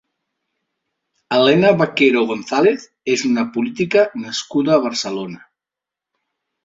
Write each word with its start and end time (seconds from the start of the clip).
Elena 1.35 1.73
Baquero 1.81 2.23
González 2.31 2.87
és 3.17 3.25
una 3.31 3.45
política 3.59 4.07
nascuda 4.25 4.77
a 4.79 4.81
Barcelona. 4.87 5.43